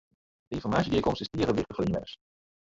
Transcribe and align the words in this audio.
De 0.49 0.55
ynformaasjegearkomste 0.55 1.23
is 1.27 1.31
tige 1.35 1.53
wichtich 1.55 1.75
foar 1.77 1.85
de 1.85 1.91
ynwenners. 1.91 2.13